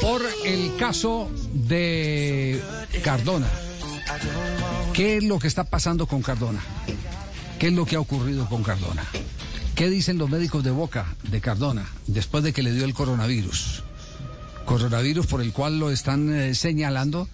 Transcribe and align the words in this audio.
Por 0.00 0.22
el 0.44 0.76
caso 0.76 1.30
de 1.52 2.62
Cardona. 3.02 3.48
¿Qué 4.94 5.18
es 5.18 5.24
lo 5.24 5.38
que 5.38 5.46
está 5.46 5.64
pasando 5.64 6.06
con 6.06 6.22
Cardona? 6.22 6.60
¿Qué 7.58 7.68
es 7.68 7.72
lo 7.72 7.84
que 7.84 7.96
ha 7.96 8.00
ocurrido 8.00 8.48
con 8.48 8.62
Cardona? 8.62 9.04
¿Qué 9.74 9.88
dicen 9.88 10.18
los 10.18 10.30
médicos 10.30 10.64
de 10.64 10.70
Boca 10.70 11.14
de 11.30 11.40
Cardona 11.40 11.86
después 12.06 12.42
de 12.44 12.52
que 12.52 12.62
le 12.62 12.72
dio 12.72 12.84
el 12.84 12.94
coronavirus? 12.94 13.82
Coronavirus 14.64 15.26
por 15.26 15.42
el 15.42 15.52
cual 15.52 15.78
lo 15.78 15.90
están 15.90 16.34
eh, 16.34 16.54
señalando 16.54 17.28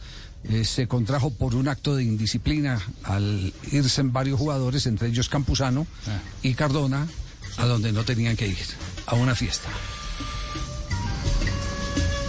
eh, 0.48 0.64
se 0.64 0.86
contrajo 0.86 1.30
por 1.30 1.54
un 1.54 1.68
acto 1.68 1.96
de 1.96 2.04
indisciplina 2.04 2.80
al 3.02 3.52
irse 3.72 4.00
en 4.00 4.12
varios 4.12 4.38
jugadores, 4.38 4.86
entre 4.86 5.08
ellos 5.08 5.28
Campuzano 5.28 5.86
y 6.42 6.54
Cardona, 6.54 7.08
a 7.56 7.66
donde 7.66 7.92
no 7.92 8.04
tenían 8.04 8.36
que 8.36 8.46
ir, 8.46 8.66
a 9.06 9.14
una 9.16 9.34
fiesta. 9.34 9.68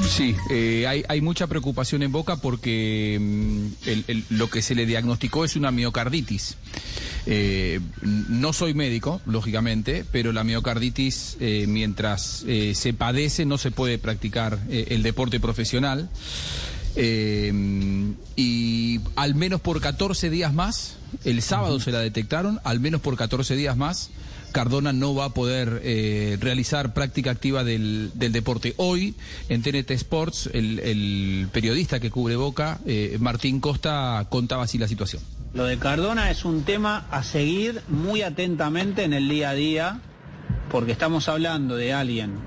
Sí, 0.10 0.36
eh, 0.50 0.86
hay, 0.88 1.04
hay 1.08 1.22
mucha 1.22 1.46
preocupación 1.48 2.02
en 2.02 2.12
Boca 2.12 2.38
porque 2.38 3.18
mm, 3.20 3.66
el- 3.88 4.24
lo 4.30 4.49
que 4.49 4.62
se 4.62 4.74
le 4.74 4.86
diagnosticó 4.86 5.46
es 5.46 5.55
una 5.55 5.70
miocarditis. 5.72 6.58
Eh, 7.27 7.80
no 8.04 8.54
soy 8.54 8.74
médico, 8.74 9.22
lógicamente, 9.26 10.05
pero 10.12 10.32
la 10.32 10.44
miocarditis, 10.44 11.38
eh, 11.40 11.66
mientras 11.68 12.44
eh, 12.48 12.74
se 12.74 12.94
padece, 12.94 13.46
no 13.46 13.58
se 13.58 13.70
puede 13.70 13.98
practicar 13.99 14.58
eh, 14.70 14.88
el 14.90 15.04
deporte 15.04 15.40
profesional. 15.40 16.10
Eh, 16.98 17.53
y 18.35 18.99
al 19.15 19.35
menos 19.35 19.62
por 19.62 19.79
14 19.79 20.29
días 20.29 20.53
más, 20.53 20.98
el 21.23 21.41
sábado 21.41 21.79
se 21.79 21.91
la 21.91 21.99
detectaron, 21.99 22.59
al 22.63 22.79
menos 22.79 23.01
por 23.01 23.15
14 23.15 23.55
días 23.55 23.77
más, 23.77 24.09
Cardona 24.51 24.93
no 24.93 25.13
va 25.13 25.25
a 25.25 25.29
poder 25.29 25.81
eh, 25.84 26.37
realizar 26.40 26.93
práctica 26.93 27.31
activa 27.31 27.63
del, 27.63 28.12
del 28.15 28.31
deporte. 28.31 28.73
Hoy, 28.77 29.15
en 29.49 29.62
TNT 29.62 29.91
Sports, 29.91 30.49
el, 30.53 30.79
el 30.79 31.48
periodista 31.51 31.99
que 31.99 32.09
cubre 32.09 32.35
Boca, 32.35 32.79
eh, 32.85 33.18
Martín 33.20 33.59
Costa, 33.59 34.25
contaba 34.29 34.63
así 34.63 34.77
la 34.77 34.87
situación. 34.87 35.21
Lo 35.53 35.65
de 35.65 35.77
Cardona 35.77 36.31
es 36.31 36.45
un 36.45 36.63
tema 36.63 37.05
a 37.12 37.23
seguir 37.23 37.81
muy 37.87 38.21
atentamente 38.21 39.03
en 39.03 39.13
el 39.13 39.29
día 39.29 39.51
a 39.51 39.53
día, 39.53 40.01
porque 40.71 40.91
estamos 40.91 41.29
hablando 41.29 41.75
de 41.75 41.93
alguien, 41.93 42.40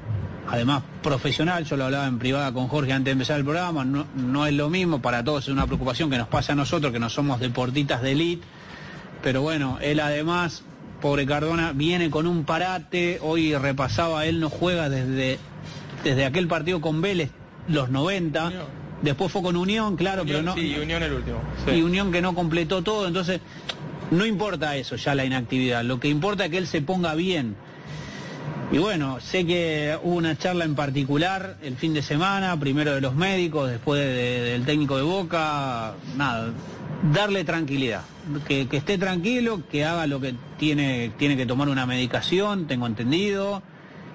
además 0.50 0.82
profesional, 1.02 1.64
yo 1.64 1.76
lo 1.76 1.84
hablaba 1.84 2.06
en 2.06 2.18
privada 2.18 2.52
con 2.52 2.66
Jorge 2.66 2.92
antes 2.92 3.04
de 3.06 3.12
empezar 3.12 3.38
el 3.38 3.44
programa, 3.44 3.84
no, 3.84 4.06
no 4.16 4.46
es 4.46 4.52
lo 4.52 4.68
mismo, 4.68 5.00
para 5.00 5.22
todos 5.22 5.44
es 5.44 5.50
una 5.50 5.66
preocupación 5.66 6.10
que 6.10 6.18
nos 6.18 6.26
pasa 6.26 6.52
a 6.52 6.56
nosotros, 6.56 6.92
que 6.92 6.98
no 6.98 7.08
somos 7.08 7.38
deportistas 7.38 8.02
de 8.02 8.12
elite, 8.12 8.44
pero 9.22 9.42
bueno, 9.42 9.78
él 9.80 10.00
además, 10.00 10.64
pobre 11.00 11.24
Cardona, 11.24 11.72
viene 11.72 12.10
con 12.10 12.26
un 12.26 12.44
parate, 12.44 13.20
hoy 13.22 13.54
repasaba, 13.54 14.26
él 14.26 14.40
no 14.40 14.50
juega 14.50 14.88
desde, 14.88 15.38
desde 16.02 16.24
aquel 16.24 16.48
partido 16.48 16.80
con 16.80 17.00
Vélez, 17.00 17.30
los 17.68 17.90
90, 17.90 18.52
después 19.02 19.30
fue 19.30 19.42
con 19.42 19.56
Unión, 19.56 19.96
claro, 19.96 20.24
pero 20.26 20.42
no... 20.42 20.54
Sí, 20.54 20.74
Unión 20.82 21.02
el 21.04 21.12
último. 21.12 21.38
y 21.72 21.80
Unión 21.82 22.10
que 22.10 22.20
no 22.20 22.34
completó 22.34 22.82
todo, 22.82 23.06
entonces 23.06 23.40
no 24.10 24.26
importa 24.26 24.74
eso 24.74 24.96
ya 24.96 25.14
la 25.14 25.24
inactividad, 25.24 25.84
lo 25.84 26.00
que 26.00 26.08
importa 26.08 26.46
es 26.46 26.50
que 26.50 26.58
él 26.58 26.66
se 26.66 26.82
ponga 26.82 27.14
bien. 27.14 27.54
Y 28.72 28.78
bueno, 28.78 29.18
sé 29.20 29.44
que 29.46 29.98
hubo 30.02 30.14
una 30.14 30.38
charla 30.38 30.64
en 30.64 30.76
particular 30.76 31.56
el 31.62 31.76
fin 31.76 31.92
de 31.92 32.02
semana, 32.02 32.58
primero 32.58 32.94
de 32.94 33.00
los 33.00 33.14
médicos, 33.16 33.68
después 33.68 34.00
de- 34.00 34.40
del 34.52 34.64
técnico 34.64 34.96
de 34.96 35.02
Boca, 35.02 35.94
nada, 36.16 36.52
darle 37.12 37.42
tranquilidad, 37.44 38.02
que, 38.46 38.68
que 38.68 38.76
esté 38.76 38.96
tranquilo, 38.96 39.62
que 39.70 39.84
haga 39.84 40.06
lo 40.06 40.20
que 40.20 40.34
tiene, 40.58 41.10
tiene 41.18 41.36
que 41.36 41.46
tomar 41.46 41.68
una 41.68 41.84
medicación, 41.84 42.68
tengo 42.68 42.86
entendido, 42.86 43.60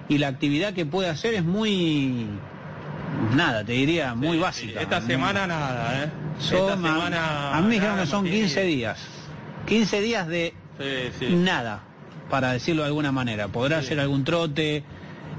y 0.07 0.19
la 0.19 0.29
actividad 0.29 0.73
que 0.73 0.85
puede 0.85 1.09
hacer 1.09 1.33
es 1.33 1.43
muy, 1.43 2.25
nada, 3.35 3.65
te 3.65 3.73
diría, 3.73 4.15
muy 4.15 4.37
Sí, 4.37 4.39
básica. 4.39 4.81
Esta 4.81 5.01
semana 5.01 5.47
nada, 5.47 6.03
¿eh? 6.05 6.09
Son- 6.39 6.57
Esta 6.59 6.73
a- 6.73 6.75
semana. 6.93 7.57
a 7.57 7.61
mí 7.61 7.67
me 7.67 7.73
dijeron 7.73 7.97
que 7.97 8.05
son 8.05 8.23
sí. 8.25 8.31
15 8.31 8.63
días. 8.63 8.99
15 9.67 9.99
días 9.99 10.27
de 10.27 10.53
Sí, 10.79 11.11
sí. 11.27 11.35
nada, 11.35 11.81
para 12.29 12.51
decirlo 12.53 12.81
de 12.83 12.87
alguna 12.87 13.11
manera. 13.11 13.47
Podrá 13.47 13.79
Sí. 13.79 13.85
hacer 13.87 13.99
algún 13.99 14.23
trote, 14.23 14.83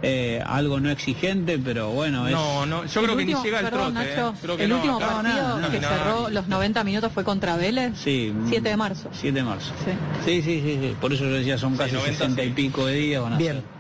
eh, 0.03 0.43
algo 0.45 0.79
no 0.79 0.91
exigente, 0.91 1.59
pero 1.59 1.91
bueno, 1.91 2.27
es... 2.29 2.35
No, 2.35 2.67
no, 2.67 2.85
yo 2.85 3.01
creo 3.03 3.03
El 3.03 3.09
que 3.09 3.23
último- 3.25 3.39
ni 3.39 3.45
llega 3.45 3.61
el 3.61 3.65
perdón, 3.65 3.95
trote. 3.95 4.09
Nacho, 4.17 4.29
¿eh? 4.31 4.39
Creo 4.43 4.57
que 4.57 4.63
el 4.65 4.69
no, 4.71 4.77
último 4.77 4.99
partido 4.99 5.59
no, 5.61 5.71
que 5.71 5.81
no, 5.81 5.89
cerró 5.89 6.21
no. 6.23 6.29
los 6.31 6.49
90 6.49 6.85
minutos 6.85 7.13
fue 7.13 7.25
contra 7.25 7.57
Vélez. 7.57 7.93
Sí. 8.03 8.33
7 8.49 8.69
de 8.69 8.77
marzo. 8.77 9.09
7 9.13 9.33
de 9.39 9.43
marzo. 9.45 9.73
Sí. 9.85 9.91
Sí, 10.25 10.43
sí, 10.43 10.61
sí, 10.63 10.79
sí. 10.83 10.97
Por 11.01 11.13
eso 11.13 11.25
yo 11.25 11.31
decía, 11.31 11.57
son 11.59 11.77
casi 11.77 11.95
90, 11.95 12.13
60 12.19 12.45
y 12.45 12.51
pico 12.51 12.85
de 12.87 12.95
días. 12.95 13.23
van 13.23 13.33
a 13.33 13.39
Bien. 13.39 13.55
ser. 13.55 13.77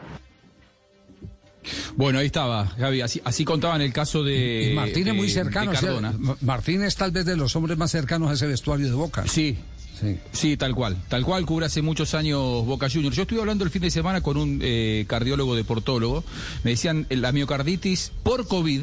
Bueno, 1.96 2.20
ahí 2.20 2.26
estaba, 2.26 2.66
Javi. 2.78 3.00
Así, 3.00 3.20
así 3.24 3.44
contaban 3.44 3.80
el 3.80 3.92
caso 3.92 4.22
de. 4.22 4.70
Y 4.70 4.74
Martín 4.74 5.08
es 5.08 5.14
muy 5.14 5.26
de- 5.26 5.32
cercano. 5.32 5.72
de 5.72 5.76
o 5.76 5.80
sea, 5.80 5.88
Cardona. 5.88 6.12
Ma- 6.18 6.36
Martín 6.42 6.82
es 6.84 6.94
tal 6.94 7.10
vez 7.10 7.24
de 7.24 7.36
los 7.36 7.56
hombres 7.56 7.76
más 7.76 7.90
cercanos 7.90 8.30
a 8.30 8.34
ese 8.34 8.46
vestuario 8.46 8.86
de 8.86 8.92
Boca. 8.94 9.24
Sí, 9.26 9.58
Sí. 9.98 10.18
Sí, 10.32 10.56
tal 10.56 10.74
cual. 10.74 10.96
Tal 11.08 11.24
cual 11.24 11.46
cubre 11.46 11.66
hace 11.66 11.80
muchos 11.82 12.14
años 12.14 12.40
Boca 12.66 12.88
Juniors. 12.90 13.16
Yo 13.16 13.22
estuve 13.22 13.40
hablando 13.40 13.64
el 13.64 13.70
fin 13.70 13.82
de 13.82 13.90
semana 13.90 14.20
con 14.20 14.36
un 14.36 14.60
eh, 14.62 15.04
cardiólogo 15.08 15.56
deportólogo. 15.56 16.22
Me 16.64 16.72
decían, 16.72 17.06
la 17.08 17.32
miocarditis 17.32 18.12
por 18.22 18.46
COVID 18.46 18.82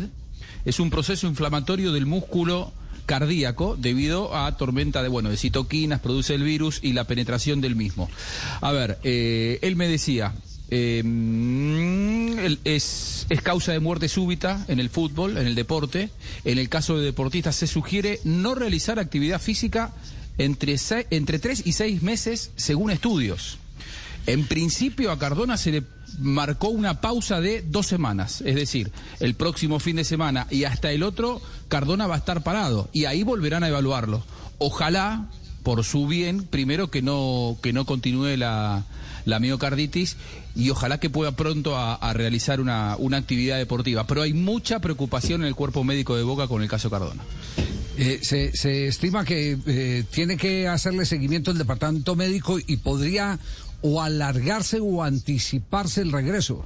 es 0.66 0.80
un 0.80 0.90
proceso 0.90 1.28
inflamatorio 1.28 1.92
del 1.92 2.06
músculo 2.06 2.74
cardíaco 3.06 3.76
debido 3.78 4.36
a 4.36 4.56
tormenta 4.56 5.04
de 5.04 5.10
bueno 5.10 5.30
de 5.30 5.36
citoquinas 5.36 6.00
produce 6.00 6.36
el 6.36 6.44
virus 6.44 6.80
y 6.82 6.94
la 6.94 7.04
penetración 7.04 7.60
del 7.60 7.76
mismo 7.76 8.10
a 8.62 8.72
ver 8.72 8.98
eh, 9.04 9.60
él 9.62 9.76
me 9.76 9.90
decía 9.90 10.34
eh, 10.70 11.04
es, 12.64 13.28
es 13.30 13.42
causa 13.42 13.74
de 13.74 13.80
muerte 13.80 14.08
súbita 14.08 14.66
en 14.68 14.80
el 14.80 14.90
fútbol, 14.90 15.38
en 15.38 15.46
el 15.46 15.54
deporte. 15.54 16.10
En 16.46 16.58
el 16.58 16.68
caso 16.68 16.98
de 16.98 17.06
deportistas 17.06 17.56
se 17.56 17.68
sugiere 17.68 18.20
no 18.24 18.56
realizar 18.56 18.98
actividad 18.98 19.40
física 19.40 19.94
entre, 20.38 20.76
entre 21.12 21.40
3 21.40 21.64
y 21.66 21.74
6 21.74 22.02
meses 22.02 22.52
según 22.56 22.92
estudios. 22.92 23.58
En 24.26 24.46
principio 24.48 25.12
a 25.12 25.20
Cardona 25.20 25.58
se 25.58 25.72
le 25.72 25.84
marcó 26.20 26.70
una 26.70 27.02
pausa 27.02 27.42
de 27.42 27.62
dos 27.62 27.88
semanas, 27.88 28.42
es 28.42 28.56
decir, 28.56 28.92
el 29.20 29.36
próximo 29.36 29.80
fin 29.80 29.96
de 29.96 30.04
semana 30.04 30.48
y 30.50 30.64
hasta 30.64 30.92
el 30.92 31.04
otro, 31.04 31.42
Cardona 31.68 32.08
va 32.08 32.16
a 32.16 32.20
estar 32.20 32.44
parado 32.44 32.90
y 32.94 33.06
ahí 33.06 33.24
volverán 33.24 33.64
a 33.64 33.68
evaluarlo. 33.68 34.24
Ojalá, 34.60 35.28
por 35.64 35.84
su 35.84 36.08
bien, 36.08 36.44
primero 36.44 36.90
que 36.90 37.02
no, 37.02 37.58
que 37.62 37.74
no 37.74 37.86
continúe 37.86 38.38
la, 38.38 38.86
la 39.26 39.40
miocarditis 39.40 40.18
y 40.56 40.70
ojalá 40.70 41.00
que 41.00 41.10
pueda 41.10 41.32
pronto 41.34 41.76
a, 41.76 41.96
a 41.96 42.14
realizar 42.14 42.62
una, 42.62 42.96
una 42.98 43.18
actividad 43.18 43.58
deportiva. 43.58 44.06
Pero 44.08 44.22
hay 44.22 44.34
mucha 44.34 44.80
preocupación 44.80 45.42
en 45.42 45.48
el 45.48 45.56
cuerpo 45.56 45.84
médico 45.84 46.16
de 46.16 46.24
Boca 46.24 46.48
con 46.48 46.62
el 46.62 46.70
caso 46.70 46.90
Cardona. 46.90 47.24
Eh, 47.98 48.20
se, 48.24 48.52
se 48.56 48.88
estima 48.88 49.24
que 49.24 49.58
eh, 49.68 50.04
tiene 50.12 50.36
que 50.38 50.68
hacerle 50.68 51.06
seguimiento 51.06 51.52
el 51.52 51.58
departamento 51.58 52.16
médico 52.16 52.58
y 52.66 52.78
podría 52.78 53.38
o 53.82 54.02
alargarse 54.02 54.80
o 54.82 55.04
anticiparse 55.04 56.02
el 56.02 56.12
regreso, 56.12 56.66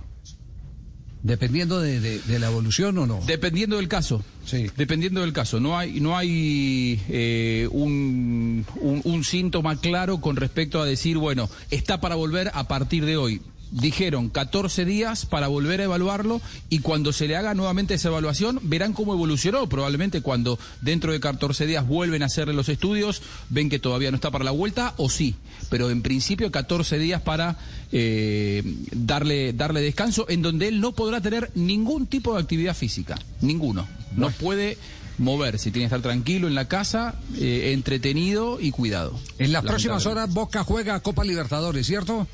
dependiendo 1.23 1.81
de, 1.81 1.99
de- 1.99 2.19
de 2.19 2.39
la 2.39 2.47
evolución 2.47 2.97
o 2.99 3.07
no. 3.07 3.19
Dependiendo 3.25 3.75
del 3.77 3.87
caso. 3.87 4.23
Sí. 4.45 4.67
Dependiendo 4.77 5.21
del 5.21 5.33
caso. 5.33 5.59
No 5.59 5.77
hay, 5.77 5.99
no 5.99 6.15
hay 6.17 7.01
eh, 7.09 7.67
un, 7.71 8.65
un- 8.79 9.01
un 9.03 9.23
síntoma 9.23 9.79
claro 9.81 10.21
con 10.21 10.35
respecto 10.37 10.81
a 10.81 10.85
decir, 10.85 11.17
bueno, 11.17 11.49
está 11.71 11.99
para 11.99 12.15
volver 12.15 12.51
a 12.53 12.67
partir 12.67 13.03
de 13.05 13.17
hoy. 13.17 13.41
Dijeron 13.71 14.29
14 14.29 14.85
días 14.85 15.25
para 15.25 15.47
volver 15.47 15.81
a 15.81 15.85
evaluarlo 15.85 16.41
y 16.69 16.79
cuando 16.79 17.11
se 17.11 17.27
le 17.27 17.35
haga 17.35 17.53
nuevamente 17.53 17.95
esa 17.95 18.07
evaluación 18.07 18.59
verán 18.63 18.93
cómo 18.93 19.13
evolucionó. 19.13 19.67
Probablemente 19.67 20.21
cuando 20.21 20.57
dentro 20.81 21.11
de 21.11 21.19
14 21.19 21.65
días 21.65 21.85
vuelven 21.85 22.23
a 22.23 22.27
hacerle 22.27 22.53
los 22.53 22.69
estudios, 22.69 23.21
ven 23.49 23.69
que 23.69 23.79
todavía 23.79 24.11
no 24.11 24.15
está 24.15 24.31
para 24.31 24.45
la 24.45 24.51
vuelta 24.51 24.93
o 24.97 25.09
sí. 25.09 25.35
Pero 25.69 25.89
en 25.89 26.01
principio 26.01 26.51
14 26.51 26.97
días 26.97 27.21
para 27.21 27.57
eh, 27.91 28.63
darle, 28.91 29.53
darle 29.53 29.81
descanso 29.81 30.25
en 30.29 30.41
donde 30.41 30.67
él 30.67 30.79
no 30.79 30.93
podrá 30.93 31.21
tener 31.21 31.51
ningún 31.55 32.07
tipo 32.07 32.33
de 32.33 32.41
actividad 32.41 32.75
física. 32.75 33.19
Ninguno. 33.41 33.87
No 34.15 34.31
puede 34.31 34.77
moverse, 35.17 35.71
tiene 35.71 35.83
que 35.83 35.95
estar 35.95 36.01
tranquilo 36.01 36.47
en 36.47 36.55
la 36.55 36.67
casa, 36.67 37.15
eh, 37.37 37.71
entretenido 37.73 38.59
y 38.61 38.71
cuidado. 38.71 39.19
En 39.39 39.51
las 39.51 39.63
próximas 39.63 40.05
horas 40.05 40.31
Boca 40.31 40.63
juega 40.63 40.99
Copa 40.99 41.23
Libertadores, 41.23 41.87
¿cierto? 41.87 42.27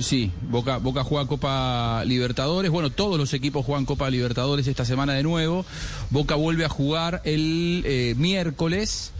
Sí, 0.00 0.30
Boca, 0.48 0.78
Boca 0.78 1.04
juega 1.04 1.26
Copa 1.26 2.02
Libertadores. 2.04 2.70
Bueno, 2.70 2.90
todos 2.90 3.18
los 3.18 3.32
equipos 3.34 3.64
juegan 3.64 3.84
Copa 3.84 4.08
Libertadores 4.10 4.66
esta 4.66 4.84
semana 4.84 5.12
de 5.14 5.22
nuevo. 5.22 5.64
Boca 6.10 6.34
vuelve 6.34 6.64
a 6.64 6.68
jugar 6.68 7.20
el 7.24 7.82
eh, 7.86 8.14
miércoles. 8.16 9.12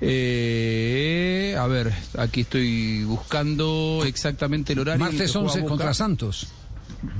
Eh, 0.00 1.56
a 1.58 1.66
ver, 1.66 1.92
aquí 2.18 2.42
estoy 2.42 3.04
buscando 3.04 4.02
exactamente 4.06 4.72
el 4.72 4.80
horario. 4.80 5.04
Martes 5.04 5.32
juega 5.32 5.48
11 5.48 5.60
Boca. 5.60 5.68
contra 5.68 5.94
Santos. 5.94 6.46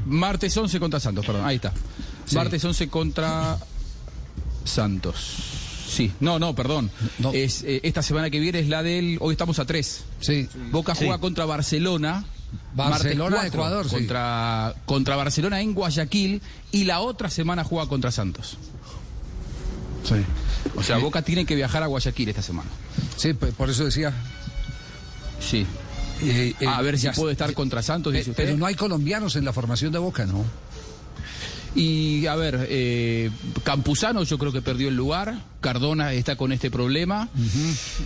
Martes 0.06 0.56
11 0.56 0.80
contra 0.80 1.00
Santos, 1.00 1.26
perdón, 1.26 1.44
ahí 1.44 1.56
está. 1.56 1.72
Sí. 2.26 2.36
Martes 2.36 2.64
11 2.64 2.88
contra 2.88 3.58
Santos. 4.64 5.36
Sí, 5.88 6.12
no, 6.20 6.38
no, 6.38 6.54
perdón. 6.54 6.90
No. 7.18 7.32
Es, 7.32 7.62
eh, 7.62 7.80
esta 7.84 8.02
semana 8.02 8.30
que 8.30 8.40
viene 8.40 8.58
es 8.58 8.68
la 8.68 8.82
del. 8.82 9.18
Hoy 9.20 9.32
estamos 9.32 9.58
a 9.58 9.64
3. 9.64 10.04
Sí. 10.20 10.48
Boca 10.70 10.94
juega 10.94 11.18
contra 11.18 11.44
Barcelona. 11.44 12.24
Barcelona, 12.74 13.36
martes 13.36 13.52
4, 13.52 13.58
Ecuador, 13.60 13.88
sí. 13.88 13.94
contra, 13.96 14.74
contra 14.86 15.16
Barcelona 15.16 15.60
en 15.60 15.74
Guayaquil. 15.74 16.42
Y 16.72 16.84
la 16.84 17.00
otra 17.00 17.30
semana 17.30 17.64
juega 17.64 17.88
contra 17.88 18.10
Santos. 18.10 18.56
Sí. 20.04 20.16
O 20.76 20.82
sea, 20.82 20.98
Boca 20.98 21.22
tiene 21.22 21.46
que 21.46 21.54
viajar 21.54 21.82
a 21.82 21.86
Guayaquil 21.86 22.28
esta 22.28 22.42
semana. 22.42 22.68
Sí, 23.16 23.32
por 23.34 23.70
eso 23.70 23.84
decía. 23.84 24.12
Sí. 25.40 25.66
eh, 26.22 26.54
eh, 26.60 26.66
a 26.66 26.80
ver 26.82 26.96
si 26.98 27.04
ya- 27.04 27.12
puede 27.12 27.32
estar 27.32 27.52
contra 27.54 27.82
Santos, 27.82 28.14
Eh, 28.14 28.32
pero 28.36 28.56
no 28.56 28.66
hay 28.66 28.74
colombianos 28.74 29.36
en 29.36 29.44
la 29.44 29.52
formación 29.52 29.92
de 29.92 29.98
Boca, 29.98 30.24
¿no? 30.26 30.44
Y 31.74 32.26
a 32.26 32.36
ver, 32.36 32.66
eh, 32.70 33.30
Campuzano 33.64 34.22
yo 34.22 34.38
creo 34.38 34.52
que 34.52 34.62
perdió 34.62 34.88
el 34.88 34.94
lugar, 34.96 35.42
Cardona 35.60 36.12
está 36.12 36.36
con 36.36 36.52
este 36.52 36.70
problema, 36.70 37.28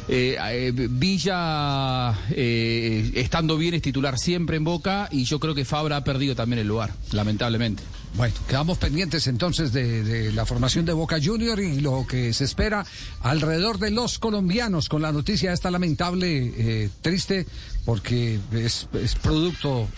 Eh, 0.08 0.36
eh, 0.40 0.72
Villa 0.90 2.14
estando 2.30 3.58
bien 3.58 3.74
es 3.74 3.82
titular 3.82 4.18
siempre 4.18 4.56
en 4.56 4.64
Boca 4.64 5.08
y 5.12 5.24
yo 5.24 5.38
creo 5.38 5.54
que 5.54 5.64
Fabra 5.64 5.98
ha 5.98 6.04
perdido 6.04 6.34
también 6.34 6.60
el 6.60 6.68
lugar, 6.68 6.94
lamentablemente. 7.12 7.82
Bueno, 8.16 8.34
quedamos 8.48 8.78
pendientes 8.78 9.26
entonces 9.26 9.72
de, 9.72 10.02
de 10.02 10.32
la 10.32 10.46
formación 10.46 10.86
de 10.86 10.94
Boca 10.94 11.18
Junior 11.22 11.60
y 11.60 11.80
lo 11.80 12.06
que 12.06 12.32
se 12.32 12.44
espera 12.44 12.86
alrededor 13.20 13.78
de 13.78 13.90
los 13.90 14.18
colombianos 14.18 14.88
con 14.88 15.02
la 15.02 15.12
noticia 15.12 15.52
esta 15.52 15.70
lamentable, 15.70 16.90
triste, 17.02 17.46
porque 17.84 18.38
es, 18.52 18.88
es 18.94 19.14
producto 19.16 19.88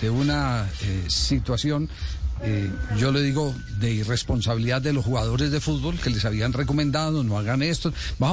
de 0.00 0.10
una 0.10 0.68
situación, 1.06 1.88
eh, 2.42 2.70
yo 2.98 3.12
le 3.12 3.22
digo, 3.22 3.54
de 3.78 3.92
irresponsabilidad 3.92 4.82
de 4.82 4.92
los 4.92 5.04
jugadores 5.04 5.50
de 5.50 5.60
fútbol 5.60 5.98
que 5.98 6.10
les 6.10 6.24
habían 6.24 6.52
recomendado, 6.52 7.22
no 7.22 7.38
hagan 7.38 7.62
esto, 7.62 7.92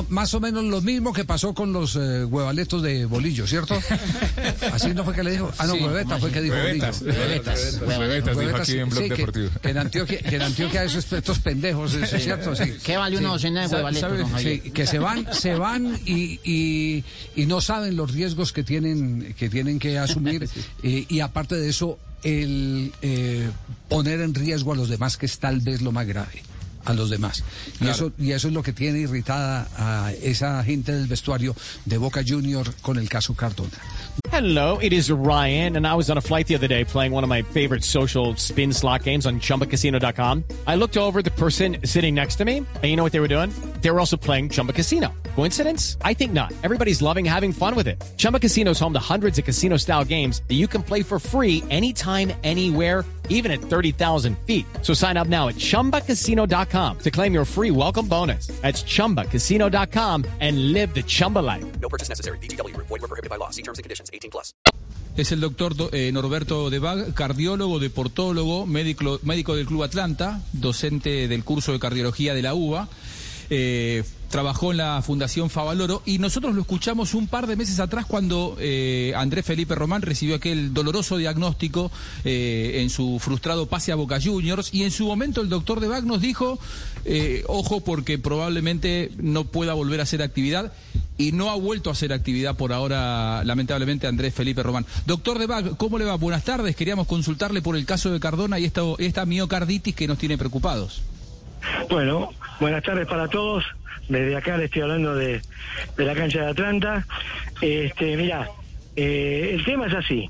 más, 0.09 0.33
o 0.33 0.39
menos 0.39 0.63
lo 0.65 0.81
mismo 0.81 1.13
que 1.13 1.23
pasó 1.23 1.53
con 1.53 1.71
los 1.73 1.95
eh, 1.95 2.25
huevaletos 2.25 2.81
de 2.81 3.05
Bolillo, 3.05 3.47
¿cierto? 3.47 3.79
Así 4.73 4.93
no 4.93 5.03
fue 5.03 5.13
que 5.13 5.23
le 5.23 5.31
dijo, 5.31 5.51
ah 5.57 5.67
no, 5.67 5.73
Sí, 5.73 5.83
hueveta 5.83 6.17
fue 6.17 6.31
que 6.31 6.41
dijo 6.41 6.55
Huevetas, 6.55 6.99
Bolillo. 6.99 7.19
huevetas, 7.19 7.81
huevetas, 7.97 8.37
dijo 8.37 8.55
aquí 8.57 8.77
en 8.79 8.89
Blog 8.89 9.03
Sí, 9.03 9.09
que- 9.09 9.15
Deportivo. 9.15 9.49
Que, 9.61 9.69
en 9.69 9.77
Antioquia, 9.77 10.17
que 10.19 10.35
en 10.35 10.41
Antioquia 10.41 10.83
esos, 10.83 11.11
estos 11.11 11.39
pendejos, 11.39 11.93
es 11.93 12.23
cierto, 12.23 12.55
sí. 12.55 12.73
¿Qué 12.83 12.97
vale 12.97 13.17
una 13.17 13.29
docena 13.29 13.67
de 13.67 13.75
huevaletos, 13.75 14.31
que 14.73 14.87
se 14.87 14.99
van, 14.99 15.27
se 15.33 15.55
van 15.55 15.99
y, 16.05 16.39
y, 16.43 17.03
y 17.35 17.45
no 17.45 17.61
saben 17.61 17.95
los 17.95 18.11
riesgos 18.11 18.51
que 18.51 18.63
tienen, 18.63 19.33
que 19.37 19.49
tienen 19.49 19.79
que 19.79 19.97
asumir. 19.97 20.49
eh, 20.83 21.05
y 21.07 21.19
aparte 21.19 21.55
de 21.55 21.69
eso, 21.69 21.97
el 22.23 22.93
eh, 23.01 23.49
poner 23.89 24.21
en 24.21 24.33
riesgo 24.33 24.73
a 24.73 24.75
los 24.75 24.89
demás, 24.89 25.17
que 25.17 25.25
es 25.25 25.39
tal 25.39 25.59
vez 25.61 25.81
lo 25.81 25.91
más 25.91 26.07
grave 26.07 26.43
a 26.85 26.93
los 26.93 27.09
demás. 27.11 27.43
Y, 27.75 27.77
Claro. 27.79 27.93
eso, 27.93 28.11
y 28.17 28.31
eso 28.31 28.47
es 28.47 28.53
lo 28.55 28.63
que 28.63 28.73
tiene 28.73 28.99
irritada 28.99 29.67
a 29.77 30.11
esa 30.13 30.63
gente 30.63 30.91
del 30.93 31.07
vestuario 31.07 31.55
de 31.85 31.97
Boca 31.99 32.23
Junior 32.27 32.73
con 32.81 32.97
el 32.97 33.07
caso 33.07 33.35
Cardona. 33.35 33.69
Hello, 34.31 34.79
it 34.81 34.91
is 34.93 35.09
Ryan, 35.11 35.75
and 35.77 35.85
I 35.85 35.93
was 35.93 36.09
on 36.09 36.17
a 36.17 36.21
flight 36.21 36.47
the 36.47 36.55
other 36.55 36.67
day 36.67 36.83
playing 36.85 37.11
one 37.13 37.23
of 37.23 37.29
my 37.29 37.43
favorite 37.53 37.83
social 37.83 38.35
spin 38.37 38.73
slot 38.73 39.03
games 39.03 39.25
on 39.25 39.39
chumbacasino.com. 39.39 40.43
I 40.67 40.75
looked 40.75 40.97
over 40.97 41.19
at 41.19 41.25
the 41.25 41.31
person 41.31 41.77
sitting 41.83 42.15
next 42.15 42.37
to 42.37 42.45
me, 42.45 42.57
and 42.57 42.83
you 42.85 42.95
know 42.95 43.03
what 43.03 43.11
they 43.11 43.19
were 43.19 43.27
doing? 43.27 43.51
They 43.81 43.91
were 43.91 43.99
also 43.99 44.17
playing 44.17 44.49
Chumba 44.49 44.73
Casino. 44.73 45.09
Coincidence? 45.35 45.97
I 46.01 46.13
think 46.13 46.31
not. 46.31 46.53
Everybody's 46.63 47.01
loving 47.01 47.25
having 47.25 47.51
fun 47.51 47.75
with 47.75 47.87
it. 47.87 48.01
Chumba 48.17 48.39
Casino 48.39 48.71
is 48.71 48.79
home 48.79 48.93
to 48.93 49.13
hundreds 49.13 49.37
of 49.37 49.45
casino 49.45 49.75
style 49.77 50.05
games 50.05 50.41
that 50.47 50.55
you 50.55 50.67
can 50.67 50.81
play 50.81 51.03
for 51.03 51.19
free 51.19 51.63
anytime, 51.69 52.31
anywhere 52.43 53.03
even 53.31 53.51
at 53.51 53.61
30,000 53.61 54.37
feet. 54.45 54.65
So 54.81 54.93
sign 54.93 55.17
up 55.17 55.27
now 55.27 55.47
at 55.49 55.55
ChumbaCasino.com 55.55 56.99
to 56.99 57.11
claim 57.11 57.33
your 57.33 57.45
free 57.45 57.71
welcome 57.71 58.07
bonus. 58.07 58.47
That's 58.61 58.83
ChumbaCasino.com 58.83 60.25
and 60.39 60.71
live 60.71 60.93
the 60.93 61.03
Chumba 61.03 61.39
life. 61.39 61.65
No 61.81 61.89
purchase 61.89 62.09
necessary. 62.09 62.37
DTW, 62.39 62.75
avoid 62.75 62.99
prohibited 62.99 63.29
by 63.29 63.37
law. 63.37 63.49
See 63.49 63.63
terms 63.63 63.79
and 63.79 63.83
conditions 63.83 64.11
18 64.13 64.31
plus. 64.31 64.53
Es 65.17 65.33
el 65.33 65.41
doctor 65.41 65.73
eh, 65.91 66.09
Norberto 66.13 66.69
Debag, 66.69 67.13
cardiólogo, 67.13 67.79
deportólogo, 67.79 68.65
médico, 68.65 69.19
médico 69.23 69.57
del 69.57 69.65
Club 69.65 69.83
Atlanta, 69.83 70.41
docente 70.53 71.27
del 71.27 71.43
curso 71.43 71.73
de 71.73 71.79
cardiología 71.79 72.33
de 72.33 72.41
la 72.41 72.53
UBA. 72.53 72.87
Eh, 73.53 74.03
trabajó 74.31 74.71
en 74.71 74.77
la 74.77 75.01
Fundación 75.01 75.49
Favaloro 75.49 76.01
y 76.05 76.17
nosotros 76.17 76.55
lo 76.55 76.61
escuchamos 76.61 77.13
un 77.13 77.27
par 77.27 77.47
de 77.47 77.57
meses 77.57 77.79
atrás 77.81 78.05
cuando 78.07 78.55
eh, 78.59 79.13
Andrés 79.15 79.45
Felipe 79.45 79.75
Román 79.75 80.01
recibió 80.01 80.35
aquel 80.35 80.73
doloroso 80.73 81.17
diagnóstico 81.17 81.91
eh, 82.23 82.79
en 82.81 82.89
su 82.89 83.19
frustrado 83.19 83.67
pase 83.67 83.91
a 83.91 83.95
Boca 83.95 84.19
Juniors 84.23 84.73
y 84.73 84.83
en 84.83 84.91
su 84.91 85.05
momento 85.05 85.41
el 85.41 85.49
doctor 85.49 85.81
Debag 85.81 86.05
nos 86.05 86.21
dijo, 86.21 86.59
eh, 87.03 87.43
ojo 87.47 87.81
porque 87.81 88.17
probablemente 88.17 89.11
no 89.17 89.43
pueda 89.43 89.73
volver 89.73 89.99
a 89.99 90.03
hacer 90.03 90.21
actividad 90.21 90.71
y 91.17 91.33
no 91.33 91.51
ha 91.51 91.55
vuelto 91.55 91.89
a 91.89 91.93
hacer 91.93 92.13
actividad 92.13 92.55
por 92.55 92.73
ahora, 92.73 93.43
lamentablemente, 93.43 94.07
Andrés 94.07 94.33
Felipe 94.33 94.63
Román. 94.63 94.85
Doctor 95.05 95.37
Debag, 95.37 95.77
¿cómo 95.77 95.99
le 95.99 96.05
va? 96.05 96.15
Buenas 96.15 96.43
tardes. 96.43 96.75
Queríamos 96.75 97.05
consultarle 97.05 97.61
por 97.61 97.75
el 97.75 97.85
caso 97.85 98.09
de 98.09 98.19
Cardona 98.19 98.57
y 98.57 98.71
esta 98.97 99.25
miocarditis 99.25 99.93
que 99.93 100.07
nos 100.07 100.17
tiene 100.17 100.37
preocupados. 100.37 101.03
Bueno, 101.89 102.31
buenas 102.61 102.83
tardes 102.83 103.07
para 103.07 103.27
todos. 103.27 103.65
Desde 104.07 104.35
acá 104.37 104.55
le 104.55 104.65
estoy 104.65 104.83
hablando 104.83 105.15
de, 105.15 105.41
de 105.97 106.05
la 106.05 106.13
cancha 106.13 106.41
de 106.41 106.47
Atlanta. 106.51 107.05
Este, 107.59 108.15
mira, 108.15 108.49
eh, 108.95 109.51
el 109.53 109.65
tema 109.65 109.87
es 109.87 109.95
así. 109.95 110.29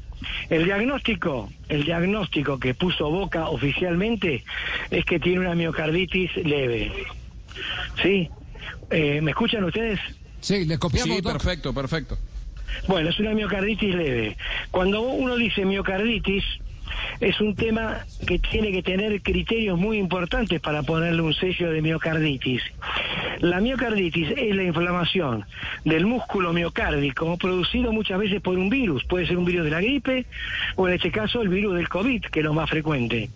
El 0.50 0.66
diagnóstico, 0.66 1.52
el 1.68 1.84
diagnóstico 1.84 2.58
que 2.58 2.74
puso 2.74 3.10
Boca 3.10 3.50
oficialmente 3.50 4.44
es 4.90 5.06
que 5.06 5.20
tiene 5.20 5.40
una 5.42 5.56
miocarditis 5.56 6.36
leve. 6.38 6.92
¿Sí? 8.02 8.30
Eh, 8.90 9.20
¿Me 9.22 9.32
escuchan 9.32 9.64
ustedes? 9.66 10.00
Sí, 10.40 10.66
le 10.66 10.80
copiamos. 10.80 11.18
Sí, 11.18 11.22
perfecto, 11.22 11.74
perfecto. 11.74 12.18
Bueno, 12.88 13.10
es 13.10 13.20
una 13.20 13.34
miocarditis 13.34 13.94
leve. 13.94 14.38
Cuando 14.70 15.02
uno 15.02 15.36
dice 15.36 15.66
miocarditis, 15.66 16.44
es 17.20 17.40
un 17.42 17.56
tema 17.56 18.06
que 18.26 18.40
tiene 18.40 18.72
que 18.72 18.84
tener 18.84 19.22
criterios 19.22 19.78
muy 19.78 19.98
importantes 19.98 20.60
para 20.60 20.84
ponerle 20.84 21.22
un 21.22 21.34
sello 21.34 21.72
de 21.72 21.82
miocarditis. 21.82 22.62
La 23.40 23.60
miocarditis 23.60 24.34
es 24.36 24.56
la 24.56 24.64
inflamación 24.64 25.46
del 25.84 26.06
músculo 26.06 26.54
miocárdico 26.54 27.38
producido 27.38 27.92
muchas 27.92 28.20
veces 28.20 28.42
por 28.42 28.58
un 28.58 28.70
virus. 28.70 29.04
Puede 29.06 29.28
ser 29.28 29.38
un 29.38 29.46
virus 29.46 29.66
de 29.66 29.72
la 29.72 29.82
gripe 29.82 30.26
o 30.76 30.88
en 30.88 30.96
este 30.96 31.12
caso 31.12 31.42
el 31.42 31.50
virus 31.50 31.76
del 31.76 31.90
COVID, 31.90 32.26
que 32.26 32.40
es 32.40 32.46
lo 32.46 32.54
más 32.54 32.70
frecuente. 32.70 33.30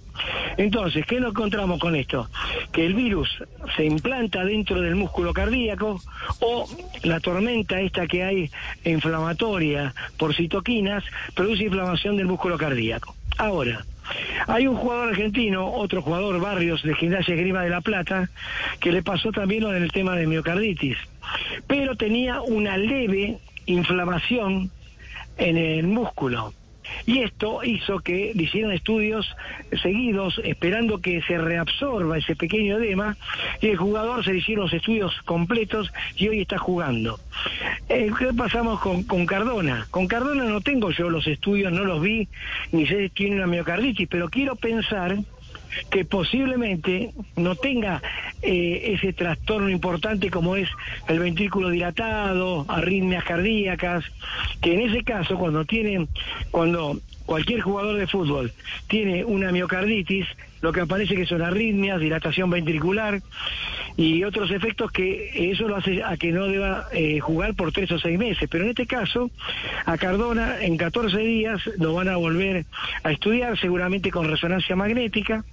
Entonces, 0.58 1.06
¿qué 1.06 1.20
nos 1.20 1.32
encontramos 1.32 1.80
con 1.80 1.96
esto? 1.96 2.30
Que 2.72 2.86
el 2.86 2.94
virus 2.94 3.44
se 3.76 3.86
implanta 3.86 4.46
dentro 4.46 4.82
del 4.82 4.96
músculo 4.96 5.34
cardíaco 5.34 6.00
o 6.40 6.70
la 7.04 7.20
tormenta 7.20 7.82
esta 7.82 8.08
que 8.08 8.24
hay 8.24 8.52
inflamatoria 8.86 9.94
por 10.18 10.34
citoquinas 10.34 11.04
produce 11.34 11.64
inflamación 11.64 12.16
del 12.16 12.28
músculo 12.28 12.58
cardíaco. 12.58 13.16
Ahora, 13.38 13.86
hay 14.48 14.68
un 14.68 14.76
jugador 14.76 15.10
argentino, 15.10 15.72
otro 15.74 16.02
jugador 16.02 16.40
Barrios 16.40 16.84
de 16.84 16.96
Gimnasia 16.96 17.36
Grima 17.36 17.64
de 17.64 17.70
la 17.70 17.82
Plata, 17.82 18.30
que 18.80 18.92
le 18.92 19.04
pasó 19.04 19.32
también 19.32 19.64
lo 19.64 19.72
del 19.72 19.92
tema 19.92 20.16
de 20.16 20.28
miocarditis, 20.28 20.98
pero 21.68 21.96
tenía 21.96 22.42
una 22.42 22.78
leve 22.78 23.40
inflamación 23.66 24.72
en 25.38 25.58
el 25.58 25.88
músculo. 25.88 26.54
Y 27.06 27.20
esto 27.20 27.64
hizo 27.64 28.00
que 28.00 28.32
le 28.36 28.44
hicieran 28.44 28.72
estudios 28.72 29.36
seguidos, 29.82 30.42
esperando 30.44 31.02
que 31.02 31.22
se 31.24 31.38
reabsorba 31.38 32.18
ese 32.18 32.36
pequeño 32.36 32.78
edema, 32.78 33.18
y 33.62 33.68
el 33.68 33.78
jugador 33.78 34.24
se 34.24 34.34
le 34.34 34.40
hicieron 34.40 34.66
los 34.66 34.74
estudios 34.74 35.14
completos 35.24 35.92
y 36.16 36.28
hoy 36.28 36.42
está 36.42 36.58
jugando. 36.58 37.20
Eh, 37.90 38.12
¿Qué 38.18 38.34
pasamos 38.34 38.80
con, 38.80 39.04
con 39.04 39.26
Cardona? 39.26 39.88
Con 39.92 40.08
Cardona 40.08 40.46
no 40.46 40.62
tengo 40.62 40.92
yo 40.92 41.10
los 41.10 41.28
estudios, 41.28 41.72
no 41.72 41.84
los 41.84 42.02
vi, 42.02 42.28
ni 42.72 42.88
sé 42.88 43.04
si 43.04 43.10
tiene 43.10 43.36
una 43.38 43.48
miocarditis, 43.48 44.08
pero 44.08 44.30
quiero 44.30 44.56
pensar 44.56 45.18
que 45.90 46.06
posiblemente 46.06 47.12
no 47.36 47.56
tenga 47.56 48.02
eh, 48.42 48.94
ese 48.94 49.14
trastorno 49.14 49.70
importante 49.70 50.30
como 50.30 50.56
es 50.56 50.70
el 51.08 51.20
ventrículo 51.20 51.70
dilatado, 51.70 52.66
arritmias 52.68 53.24
cardíacas, 53.24 54.06
que 54.62 54.74
en 54.74 54.82
ese 54.82 55.04
caso 55.04 55.38
cuando 55.38 55.66
tiene, 55.66 56.08
cuando 56.52 57.00
cualquier 57.26 57.62
jugador 57.62 57.98
de 57.98 58.08
fútbol 58.08 58.52
tiene 58.88 59.26
una 59.26 59.52
miocarditis, 59.52 60.28
lo 60.66 60.74
que 60.74 60.82
aparece 60.82 61.16
que 61.16 61.28
son 61.28 61.44
arritmias, 61.44 62.00
dilatación 62.00 62.50
ventricular 62.50 63.22
y 63.98 64.24
otros 64.24 64.50
efectos 64.52 64.92
que 64.92 65.52
eso 65.52 65.68
lo 65.68 65.78
hace 65.78 66.04
a 66.04 66.18
que 66.18 66.32
no 66.32 66.48
deba 66.48 66.88
eh, 66.92 67.20
jugar 67.20 67.54
por 67.54 67.72
tres 67.72 67.92
o 67.92 68.00
seis 68.00 68.18
meses. 68.18 68.50
Pero 68.50 68.64
en 68.64 68.72
este 68.72 68.88
caso, 68.88 69.30
a 69.86 69.98
Cardona 69.98 70.62
en 70.62 70.76
14 70.76 71.18
días 71.20 71.62
lo 71.78 71.94
van 71.94 72.10
a 72.10 72.18
volver 72.18 72.66
a 73.04 73.12
estudiar, 73.12 73.58
seguramente 73.60 74.10
con 74.12 74.28
resonancia 74.28 74.76
magnética. 74.76 75.46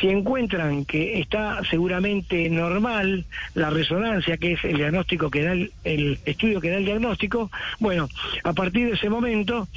Si 0.00 0.08
encuentran 0.08 0.84
que 0.84 1.20
está 1.20 1.62
seguramente 1.70 2.48
normal 2.50 3.24
la 3.54 3.70
resonancia, 3.70 4.36
que 4.36 4.52
es 4.52 4.64
el 4.64 4.76
diagnóstico 4.76 5.30
que 5.30 5.42
da 5.42 5.52
el, 5.52 5.72
el 5.84 6.18
estudio 6.24 6.60
que 6.60 6.70
da 6.70 6.76
el 6.76 6.84
diagnóstico, 6.84 7.50
bueno, 7.78 8.08
a 8.44 8.52
partir 8.52 8.86
de 8.86 8.94
ese 8.94 9.08
momento 9.08 9.68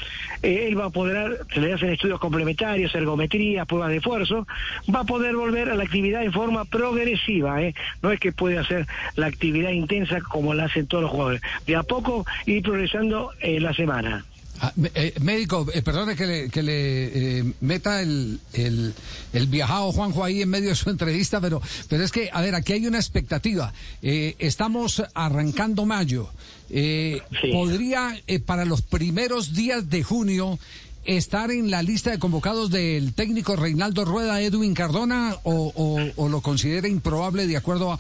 eh, 0.42 0.68
él 0.68 0.80
va 0.80 0.86
a 0.86 0.90
poder, 0.90 1.46
se 1.54 1.62
le 1.62 1.74
hacen 1.74 1.90
estudios 1.90 2.20
complementarios, 2.20 2.94
ergometría, 2.94 3.66
pruebas 3.66 3.90
de 3.90 3.98
esfuerzo, 3.98 4.48
va 4.94 5.02
a 5.02 5.04
poder 5.06 5.36
volver 5.36 5.70
a 5.70 5.76
la 5.76 5.84
actividad 5.84 6.24
en 6.24 6.34
forma 6.34 6.66
progresiva, 6.66 7.62
¿eh? 7.62 7.74
no 8.02 8.12
es 8.12 8.20
que 8.20 8.32
puede 8.32 8.58
hacer 8.58 8.88
la 9.16 9.28
actividad 9.28 9.72
intensa 9.72 10.20
como 10.22 10.54
la 10.54 10.66
hacen 10.66 10.88
todos 10.88 11.04
los 11.04 11.12
jugadores, 11.12 11.42
de 11.66 11.76
a 11.76 11.84
poco 11.84 12.26
ir 12.46 12.64
progresando 12.64 13.32
eh, 13.40 13.60
la 13.60 13.74
semana. 13.74 14.26
Ah, 14.62 14.74
eh, 14.94 15.14
médico, 15.22 15.66
eh, 15.74 15.82
perdone 15.82 16.18
que 16.18 16.26
le, 16.28 16.50
que 16.50 16.62
le 16.62 17.40
eh, 17.40 17.54
meta 17.62 18.02
el, 18.02 18.42
el, 18.52 18.94
el 19.32 19.48
viajado 19.48 19.94
Juanjo 19.94 20.22
ahí 20.22 20.42
en 20.42 20.50
medio 20.50 20.70
de 20.70 20.76
su 20.76 20.90
entrevista, 20.90 21.40
pero, 21.40 21.62
pero 21.88 22.04
es 22.04 22.12
que, 22.12 22.30
a 22.32 22.42
ver, 22.42 22.56
aquí 22.56 22.74
hay 22.74 22.86
una 22.86 22.98
expectativa. 22.98 23.72
Eh, 24.02 24.36
estamos 24.38 25.02
arrancando 25.14 25.86
mayo. 25.86 26.30
Eh, 26.70 27.22
¿Podría, 27.54 28.20
eh, 28.28 28.40
para 28.40 28.66
los 28.66 28.82
primeros 28.82 29.54
días 29.54 29.90
de 29.90 30.04
junio, 30.04 30.60
estar 31.06 31.50
en 31.52 31.72
la 31.72 31.82
lista 31.82 32.12
de 32.12 32.20
convocados 32.20 32.70
del 32.70 33.14
técnico 33.14 33.56
Reinaldo 33.56 34.06
Rueda, 34.06 34.42
Edwin 34.42 34.74
Cardona, 34.74 35.36
o, 35.44 35.72
o- 35.76 36.12
o 36.24 36.30
lo 36.30 36.42
considera 36.42 36.88
improbable 36.88 37.48
de 37.48 37.58
acuerdo 37.58 37.94
a, 37.94 37.98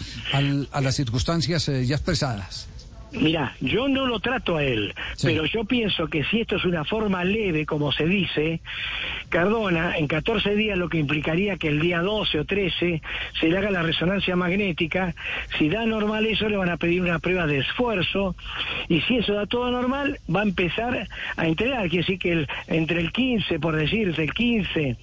a 0.71 0.81
las 0.81 0.95
circunstancias 0.95 1.67
eh, 1.69 1.85
ya 1.85 1.95
expresadas? 1.95 2.67
Mira, 3.11 3.55
yo 3.59 3.87
no 3.87 4.05
lo 4.05 4.19
trato 4.19 4.57
a 4.57 4.63
él, 4.63 4.93
pero 5.23 5.43
yo 5.45 5.65
pienso 5.65 6.07
que 6.07 6.23
si 6.25 6.41
esto 6.41 6.57
es 6.57 6.65
una 6.65 6.83
forma 6.85 7.23
leve, 7.23 7.65
como 7.65 7.91
se 7.91 8.05
dice, 8.05 8.61
Cardona, 9.29 9.97
en 9.97 10.07
14 10.07 10.55
días 10.55 10.77
lo 10.77 10.89
que 10.89 10.99
implicaría 10.99 11.57
que 11.57 11.69
el 11.69 11.79
día 11.79 12.01
12 12.01 12.39
o 12.39 12.45
13 12.45 13.01
se 13.39 13.47
le 13.47 13.57
haga 13.57 13.71
la 13.71 13.81
resonancia 13.81 14.35
magnética, 14.35 15.15
si 15.57 15.69
da 15.69 15.85
normal 15.87 16.27
eso 16.27 16.47
le 16.49 16.57
van 16.57 16.69
a 16.69 16.77
pedir 16.77 17.01
una 17.01 17.17
prueba 17.19 17.47
de 17.47 17.57
esfuerzo, 17.59 18.35
y 18.87 19.01
si 19.01 19.17
eso 19.17 19.33
da 19.33 19.47
todo 19.47 19.71
normal, 19.71 20.19
va 20.33 20.41
a 20.41 20.43
empezar 20.43 21.07
a 21.35 21.47
entrenar, 21.47 21.81
quiere 21.89 21.97
decir 22.05 22.19
que 22.19 22.31
el- 22.31 22.47
entre 22.67 22.99
el 23.01 23.11
15, 23.11 23.59
por 23.59 23.75
decirte, 23.75 24.23
el 24.23 24.33
15 24.33 24.97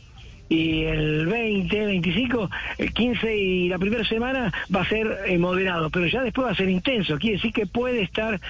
y 0.48 0.84
el 0.84 1.26
20, 1.26 1.86
25, 1.86 2.50
el 2.78 2.92
15 2.92 3.36
y 3.36 3.68
la 3.68 3.78
primera 3.78 4.04
semana 4.08 4.52
va 4.74 4.82
a 4.82 4.88
ser 4.88 5.18
eh, 5.26 5.36
moderado, 5.38 5.90
pero 5.90 6.06
ya 6.06 6.22
después 6.22 6.46
va 6.46 6.52
a 6.52 6.54
ser 6.56 6.68
intenso. 6.68 7.18
Quiere 7.18 7.36
decir 7.36 7.52
que 7.52 7.66
puede 7.66 8.02
estar, 8.02 8.40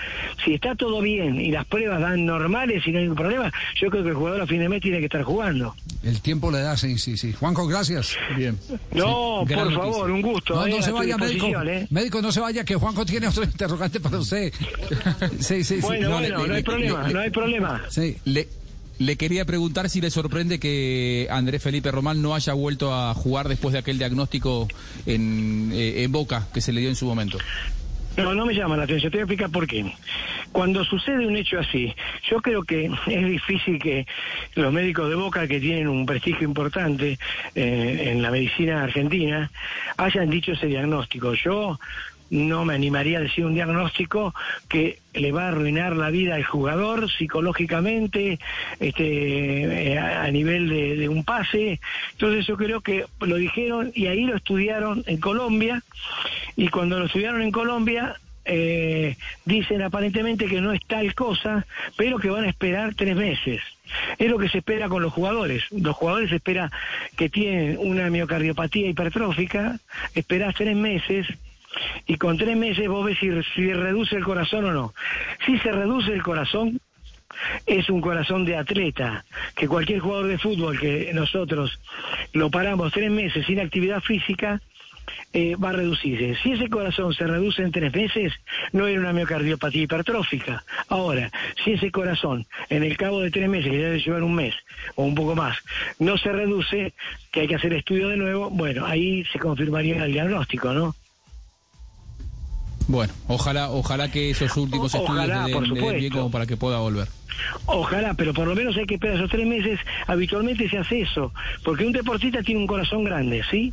si 0.44 0.54
está 0.54 0.74
todo 0.74 1.00
bien 1.00 1.40
y 1.40 1.50
las 1.50 1.64
pruebas 1.66 2.00
dan 2.00 2.26
normales 2.26 2.86
y 2.86 2.90
no 2.92 2.98
hay 2.98 3.04
ningún 3.04 3.16
problema, 3.16 3.52
yo 3.80 3.90
creo 3.90 4.02
que 4.02 4.10
el 4.10 4.14
jugador 4.14 4.40
a 4.42 4.46
fin 4.46 4.58
de 4.60 4.68
mes 4.68 4.80
tiene 4.82 4.98
que 4.98 5.06
estar 5.06 5.22
jugando. 5.22 5.74
El 6.02 6.20
tiempo 6.20 6.50
le 6.50 6.60
da, 6.60 6.76
sí, 6.76 6.98
sí, 6.98 7.16
sí. 7.16 7.32
Juanjo, 7.32 7.66
gracias. 7.66 8.16
Bien. 8.36 8.58
No, 8.92 9.44
Sí, 9.46 9.54
por 9.54 9.64
noticia. 9.64 9.78
favor, 9.82 10.10
un 10.10 10.22
gusto. 10.22 10.54
No, 10.54 10.66
eh, 10.66 10.70
no 10.70 10.82
se 10.82 10.92
vaya, 10.92 11.16
médico. 11.16 11.46
eh. 11.64 11.86
Médico, 11.90 12.20
no 12.22 12.30
se 12.30 12.40
vaya, 12.40 12.64
que 12.64 12.74
Juanjo 12.74 13.04
tiene 13.06 13.28
otro 13.28 13.42
interrogante 13.44 14.00
para 14.00 14.18
usted. 14.18 14.52
Sí, 15.40 15.64
sí, 15.64 15.76
sí. 15.76 15.80
Bueno, 15.80 16.10
bueno, 16.10 16.46
no 16.46 16.54
hay 16.54 16.62
problema, 16.62 17.08
no 17.08 17.20
hay 17.20 17.30
problema. 17.30 17.82
Sí. 17.88 18.16
Le, 18.24 18.48
le 18.98 19.16
quería 19.16 19.44
preguntar 19.44 19.90
si 19.90 20.00
le 20.00 20.10
sorprende 20.10 20.58
que 20.58 21.28
Andrés 21.30 21.62
Felipe 21.62 21.90
Román 21.90 22.22
no 22.22 22.34
haya 22.34 22.52
vuelto 22.52 22.94
a 22.94 23.14
jugar 23.14 23.48
después 23.48 23.72
de 23.72 23.78
aquel 23.78 23.98
diagnóstico 23.98 24.68
en, 25.04 25.70
eh, 25.72 26.02
en 26.02 26.12
Boca 26.12 26.46
que 26.52 26.60
se 26.60 26.72
le 26.72 26.80
dio 26.80 26.88
en 26.88 26.96
su 26.96 27.06
momento. 27.06 27.38
No, 28.16 28.34
no 28.34 28.46
me 28.46 28.54
llama 28.54 28.76
la 28.76 28.84
atención. 28.84 29.12
Te 29.12 29.18
voy 29.18 29.20
a 29.20 29.24
explicar 29.24 29.50
por 29.50 29.66
qué. 29.66 29.92
Cuando 30.50 30.84
sucede 30.84 31.26
un 31.26 31.36
hecho 31.36 31.58
así, 31.58 31.94
yo 32.30 32.40
creo 32.40 32.62
que 32.64 32.86
es 32.86 33.26
difícil 33.26 33.78
que 33.78 34.06
los 34.54 34.72
médicos 34.72 35.10
de 35.10 35.16
Boca, 35.16 35.46
que 35.46 35.60
tienen 35.60 35.88
un 35.88 36.06
prestigio 36.06 36.44
importante 36.44 37.18
eh, 37.54 38.04
en 38.06 38.22
la 38.22 38.30
medicina 38.30 38.82
argentina, 38.82 39.50
hayan 39.98 40.30
dicho 40.30 40.52
ese 40.52 40.66
diagnóstico. 40.66 41.34
Yo 41.34 41.78
no 42.30 42.64
me 42.64 42.74
animaría 42.74 43.18
a 43.18 43.22
decir 43.22 43.44
un 43.44 43.54
diagnóstico 43.54 44.34
que 44.68 44.98
le 45.14 45.32
va 45.32 45.44
a 45.44 45.48
arruinar 45.48 45.96
la 45.96 46.10
vida 46.10 46.34
al 46.34 46.44
jugador 46.44 47.10
psicológicamente, 47.10 48.38
este, 48.80 49.92
eh, 49.92 49.98
a 49.98 50.30
nivel 50.30 50.68
de, 50.68 51.08
un 51.08 51.24
pase. 51.24 51.80
Entonces 52.12 52.46
yo 52.46 52.56
creo 52.56 52.80
que 52.80 53.04
lo 53.20 53.36
dijeron 53.36 53.92
y 53.94 54.06
ahí 54.06 54.24
lo 54.24 54.36
estudiaron 54.36 55.04
en 55.06 55.18
Colombia 55.18 55.82
y 56.56 56.68
cuando 56.68 56.98
lo 56.98 57.06
estudiaron 57.06 57.42
en 57.42 57.52
Colombia 57.52 58.16
eh, 58.44 59.16
dicen 59.44 59.82
aparentemente 59.82 60.46
que 60.46 60.60
no 60.60 60.72
es 60.72 60.80
tal 60.86 61.14
cosa, 61.14 61.66
pero 61.96 62.18
que 62.18 62.30
van 62.30 62.44
a 62.44 62.48
esperar 62.48 62.94
tres 62.94 63.16
meses. 63.16 63.60
Es 64.18 64.30
lo 64.30 64.38
que 64.38 64.48
se 64.48 64.58
espera 64.58 64.88
con 64.88 65.02
los 65.02 65.12
jugadores. 65.12 65.64
Los 65.70 65.96
jugadores 65.96 66.32
espera 66.32 66.70
que 67.16 67.28
tienen 67.28 67.78
una 67.78 68.10
miocardiopatía 68.10 68.88
hipertrófica, 68.88 69.78
esperás 70.14 70.54
tres 70.54 70.76
meses 70.76 71.26
y 72.06 72.16
con 72.16 72.38
tres 72.38 72.56
meses 72.56 72.88
vos 72.88 73.04
ves 73.04 73.18
si, 73.18 73.72
reduce 73.72 74.16
el 74.16 74.24
corazón 74.24 74.64
o 74.66 74.72
no. 74.72 74.94
Si 75.44 75.58
se 75.58 75.72
reduce 75.72 76.12
el 76.12 76.22
corazón, 76.22 76.80
es 77.66 77.90
un 77.90 78.00
corazón 78.00 78.44
de 78.44 78.56
atleta, 78.56 79.24
que 79.54 79.68
cualquier 79.68 80.00
jugador 80.00 80.28
de 80.28 80.38
fútbol 80.38 80.78
que 80.78 81.10
nosotros 81.12 81.78
lo 82.32 82.50
paramos 82.50 82.92
tres 82.92 83.10
meses 83.10 83.44
sin 83.46 83.60
actividad 83.60 84.00
física, 84.00 84.60
eh, 85.32 85.54
va 85.56 85.70
a 85.70 85.72
reducirse. 85.72 86.34
Si 86.42 86.52
ese 86.52 86.68
corazón 86.68 87.12
se 87.14 87.26
reduce 87.26 87.62
en 87.62 87.70
tres 87.70 87.94
meses, 87.94 88.32
no 88.72 88.86
era 88.86 89.00
una 89.00 89.12
miocardiopatía 89.12 89.82
hipertrófica. 89.82 90.64
Ahora, 90.88 91.30
si 91.62 91.72
ese 91.72 91.90
corazón, 91.90 92.46
en 92.70 92.82
el 92.82 92.96
cabo 92.96 93.20
de 93.20 93.30
tres 93.30 93.48
meses, 93.48 93.70
que 93.70 93.78
debe 93.78 94.00
llevar 94.00 94.22
un 94.22 94.34
mes 94.34 94.54
o 94.94 95.04
un 95.04 95.14
poco 95.14 95.36
más, 95.36 95.58
no 95.98 96.16
se 96.16 96.32
reduce, 96.32 96.94
que 97.30 97.40
hay 97.40 97.48
que 97.48 97.56
hacer 97.56 97.72
estudio 97.74 98.08
de 98.08 98.16
nuevo, 98.16 98.50
bueno, 98.50 98.86
ahí 98.86 99.24
se 99.26 99.38
confirmaría 99.38 100.04
el 100.04 100.12
diagnóstico, 100.12 100.72
¿no? 100.72 100.94
Bueno, 102.88 103.12
ojalá, 103.26 103.70
ojalá 103.70 104.10
que 104.10 104.30
esos 104.30 104.56
últimos 104.56 104.94
Ojalá, 104.94 105.24
estudios 105.24 105.48
le 105.48 105.54
den, 105.54 105.74
le 105.74 105.80
den 105.80 106.00
bien 106.00 106.12
como 106.12 106.30
para 106.30 106.46
que 106.46 106.56
pueda 106.56 106.78
volver. 106.78 107.08
Ojalá, 107.66 108.14
pero 108.14 108.32
por 108.32 108.46
lo 108.46 108.54
menos 108.54 108.76
hay 108.76 108.86
que 108.86 108.94
esperar 108.94 109.16
esos 109.16 109.30
tres 109.30 109.46
meses. 109.46 109.78
Habitualmente 110.06 110.68
se 110.68 110.78
hace 110.78 111.02
eso, 111.02 111.32
porque 111.64 111.84
un 111.84 111.92
deportista 111.92 112.42
tiene 112.42 112.60
un 112.60 112.66
corazón 112.66 113.04
grande, 113.04 113.42
¿sí? 113.50 113.72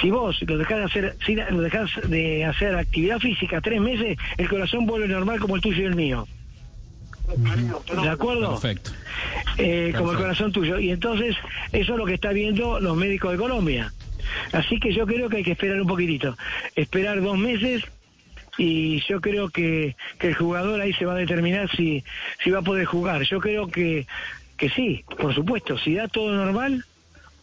Si 0.00 0.10
vos 0.10 0.40
lo 0.42 0.58
dejás 0.58 0.78
de 0.78 0.84
hacer, 0.84 1.16
si 1.26 1.34
lo 1.34 1.60
dejás 1.60 1.90
de 2.08 2.44
hacer 2.44 2.74
actividad 2.76 3.18
física 3.18 3.60
tres 3.60 3.80
meses, 3.80 4.16
el 4.36 4.48
corazón 4.48 4.86
vuelve 4.86 5.08
normal 5.08 5.40
como 5.40 5.56
el 5.56 5.62
tuyo 5.62 5.82
y 5.82 5.86
el 5.86 5.96
mío. 5.96 6.26
¿De 8.00 8.08
acuerdo? 8.08 8.50
Perfecto. 8.50 8.92
Eh, 9.58 9.92
como 9.96 10.12
el 10.12 10.18
Perfecto. 10.18 10.18
corazón 10.18 10.52
tuyo. 10.52 10.78
Y 10.78 10.90
entonces, 10.90 11.36
eso 11.72 11.92
es 11.92 11.98
lo 11.98 12.06
que 12.06 12.14
está 12.14 12.30
viendo 12.30 12.78
los 12.80 12.96
médicos 12.96 13.32
de 13.32 13.38
Colombia. 13.38 13.92
Así 14.52 14.78
que 14.78 14.92
yo 14.92 15.06
creo 15.06 15.28
que 15.28 15.38
hay 15.38 15.42
que 15.42 15.52
esperar 15.52 15.80
un 15.80 15.88
poquitito. 15.88 16.36
Esperar 16.76 17.20
dos 17.20 17.36
meses 17.36 17.84
y 18.58 19.00
yo 19.06 19.20
creo 19.20 19.48
que, 19.50 19.96
que 20.18 20.28
el 20.28 20.34
jugador 20.34 20.80
ahí 20.80 20.92
se 20.94 21.04
va 21.04 21.12
a 21.12 21.16
determinar 21.18 21.70
si, 21.76 22.02
si 22.42 22.50
va 22.50 22.60
a 22.60 22.62
poder 22.62 22.84
jugar. 22.86 23.22
Yo 23.22 23.40
creo 23.40 23.68
que, 23.68 24.06
que 24.56 24.68
sí, 24.70 25.04
por 25.18 25.34
supuesto. 25.34 25.76
Si 25.78 25.94
da 25.94 26.08
todo 26.08 26.32
normal, 26.34 26.84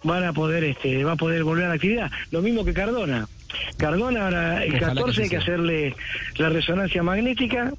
van 0.03 0.23
a 0.23 0.33
poder, 0.33 0.63
este, 0.63 1.03
va 1.03 1.13
a 1.13 1.15
poder 1.17 1.43
volver 1.43 1.65
a 1.65 1.69
la 1.69 1.73
actividad. 1.75 2.11
Lo 2.31 2.41
mismo 2.41 2.65
que 2.65 2.73
Cardona. 2.73 3.27
Cardona 3.77 4.25
ahora 4.25 4.63
el 4.63 4.71
Ojalá 4.75 4.79
que 4.79 4.95
14 4.95 5.15
sí 5.15 5.21
hay 5.23 5.29
que 5.29 5.37
hacerle 5.37 5.95
la 6.37 6.49
resonancia 6.49 7.03
magnética 7.03 7.71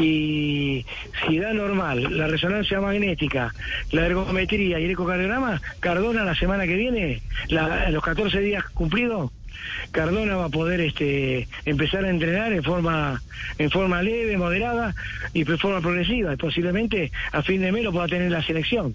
y 0.00 0.84
si 1.26 1.38
da 1.38 1.52
normal 1.52 2.16
la 2.16 2.26
resonancia 2.26 2.80
magnética, 2.80 3.54
la 3.90 4.06
ergometría 4.06 4.80
y 4.80 4.84
el 4.84 4.90
ecocardiograma, 4.92 5.60
Cardona 5.80 6.24
la 6.24 6.34
semana 6.34 6.66
que 6.66 6.76
viene, 6.76 7.20
la- 7.48 7.90
los 7.90 8.02
14 8.02 8.40
días 8.40 8.64
cumplidos, 8.70 9.30
Cardona 9.90 10.36
va 10.36 10.46
a 10.46 10.50
poder 10.50 10.80
este, 10.80 11.48
empezar 11.64 12.04
a 12.04 12.10
entrenar 12.10 12.52
en 12.52 12.62
forma 12.62 13.22
en 13.58 13.70
forma 13.70 14.02
leve, 14.02 14.36
moderada 14.36 14.94
y 15.32 15.44
de 15.44 15.58
forma 15.58 15.80
progresiva. 15.80 16.34
Y 16.34 16.36
posiblemente 16.36 17.12
a 17.32 17.42
fin 17.42 17.60
de 17.60 17.72
mes 17.72 17.84
lo 17.84 17.92
pueda 17.92 18.06
tener 18.06 18.26
en 18.26 18.32
la 18.32 18.42
selección. 18.42 18.94